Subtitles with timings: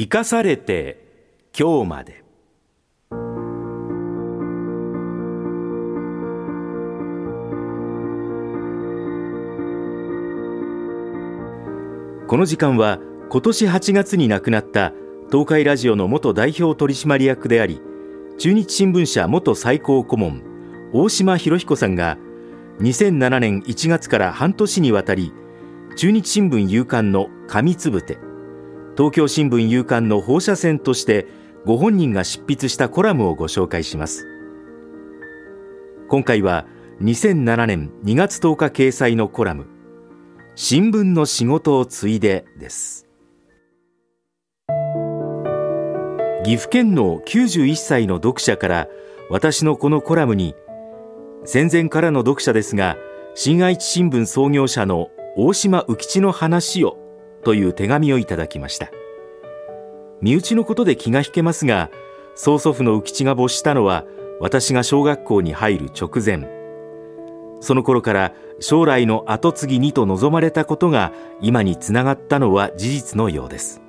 [0.00, 0.96] 生かされて
[1.54, 2.24] 今日まで。
[12.26, 14.94] この時間は今年8月に亡くなった
[15.30, 17.82] 東海ラジオの元代表取締役であり
[18.38, 20.42] 中日新聞社元最高顧問
[20.94, 22.16] 大島博彦さんが
[22.78, 25.34] 2007年1月から半年にわたり
[25.96, 28.29] 中日新聞夕刊の紙つぶて
[29.00, 31.26] 東京新聞夕刊の放射線として
[31.64, 34.26] ご本人が執筆したコラムをご紹介します。
[36.10, 36.66] 今回は
[37.00, 39.68] 2007年2月10日掲載のコラム
[40.54, 43.06] 新聞の仕事を継いでです。
[46.44, 48.88] 岐阜県の91歳の読者から
[49.30, 50.54] 私のこのコラムに
[51.46, 52.98] 戦前からの読者ですが
[53.34, 56.99] 新愛知新聞創業者の大島浮吉の話を
[57.42, 58.90] という手紙をいただきました。
[60.20, 61.90] 身内のことで気が引けますが
[62.34, 64.04] 曽祖父の浮吉が没したのは
[64.38, 66.48] 私が小学校に入る直前。
[67.60, 73.82] その頃から将来の跡継ぎにと望まれたことが今につながったのは事実のようです。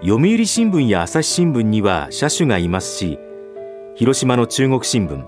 [0.00, 3.18] 読売新聞や朝日新聞には社主がいますし
[3.96, 5.26] 広島の中国新聞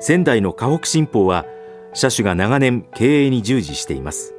[0.00, 1.46] 仙台の河北新報は
[1.92, 4.34] 社主が長年経営に従事しています。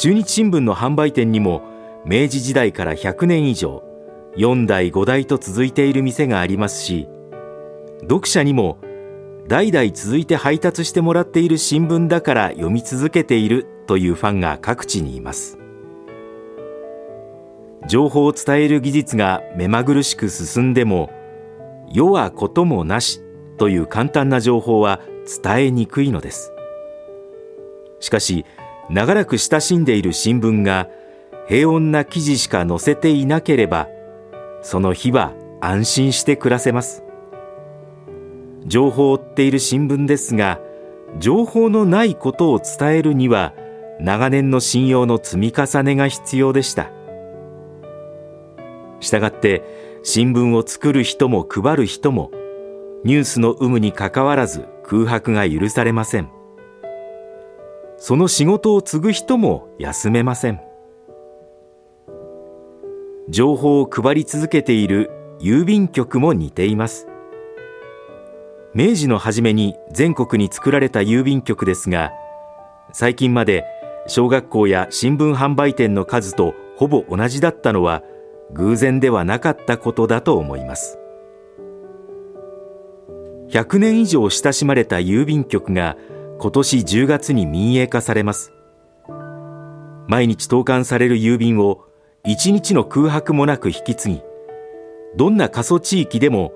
[0.00, 1.60] 中日新聞の販売店にも
[2.06, 3.82] 明治時代から100年以上
[4.34, 7.06] 4代5代と続いている店がありますし
[8.00, 8.78] 読者にも
[9.46, 15.58] 代々続いて配達してもらっている新聞だから読み続けているというファンが各地にいます。
[17.86, 21.10] 情報を伝える技術が目まぐるしく進んでも
[21.92, 23.20] 世はこともなし
[23.58, 25.00] という簡単な情報は
[25.42, 26.52] 伝えにくいのです。
[27.98, 28.46] しかし
[28.90, 30.88] 長らく親しんでいる新聞が
[31.46, 33.88] 平穏な記事しか載せていなければ
[34.62, 37.04] その日は安心して暮らせます。
[38.66, 40.60] 情報を追っている新聞ですが
[41.18, 43.54] 情報のないことを伝えるには
[44.00, 46.90] 長年の信用の積み重ねが必要でした。
[49.00, 49.62] したがって
[50.02, 52.30] 新聞を作る人も配る人も
[53.04, 56.39] ニュースの有無にかかわらず空白が許されません。
[58.02, 60.60] その仕事を継ぐ人も休めません。
[63.28, 67.06] 情報を配り続けている郵便局も似ています。
[68.72, 72.12] 明治の初めに全国に作られた郵便局ですが
[72.92, 73.64] 最近まで
[74.06, 78.02] 小学校や新聞販売店の数とほぼ同じだったのは
[78.52, 80.98] 偶然ではなかったことだと思います。
[83.50, 85.96] 100年以上親しまれた郵便局が
[86.42, 88.54] 今年10月に民営化されます。
[90.08, 91.84] 毎日投函される郵便を
[92.24, 94.22] 一日の空白もなく引き継ぎ
[95.16, 96.52] どんな過疎地域でも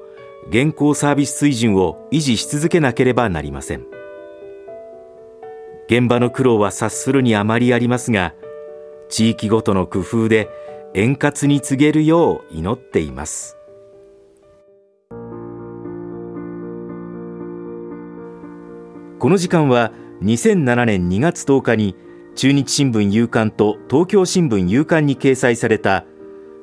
[0.48, 3.86] 現行サービス水準を維持し続けなければなりません。
[5.86, 8.34] 現場の苦労は察するにあまりありますが
[9.10, 10.48] 地域ごとの工夫で
[10.94, 13.58] 円滑に告げるよう祈っています。
[19.18, 19.92] この時間は
[20.22, 21.96] 2007年2月10日に
[22.34, 26.04] 中日新聞夕刊と東京新聞夕刊に掲載された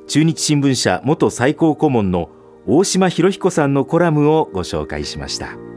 [0.07, 2.29] 中日新聞社元最高顧問の
[2.67, 5.70] 大島博彦さんのコラムをご紹介しました。